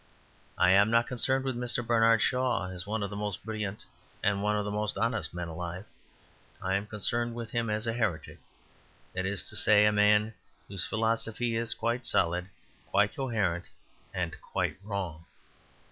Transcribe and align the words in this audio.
I 0.57 0.71
am 0.71 0.89
not 0.89 1.05
concerned 1.05 1.45
with 1.45 1.55
Mr. 1.55 1.85
Bernard 1.85 2.23
Shaw 2.23 2.67
as 2.71 2.87
one 2.87 3.03
of 3.03 3.11
the 3.11 3.15
most 3.15 3.45
brilliant 3.45 3.85
and 4.23 4.41
one 4.41 4.55
of 4.55 4.65
the 4.65 4.71
most 4.71 4.97
honest 4.97 5.31
men 5.31 5.47
alive; 5.47 5.85
I 6.59 6.73
am 6.73 6.87
concerned 6.87 7.35
with 7.35 7.51
him 7.51 7.69
as 7.69 7.85
a 7.85 7.93
Heretic 7.93 8.39
that 9.13 9.27
is 9.27 9.47
to 9.49 9.55
say, 9.55 9.85
a 9.85 9.91
man 9.91 10.33
whose 10.67 10.85
philosophy 10.87 11.55
is 11.55 11.75
quite 11.75 12.07
solid, 12.07 12.49
quite 12.89 13.13
coherent, 13.15 13.69
and 14.11 14.35
quite 14.41 14.77
wrong. 14.83 15.25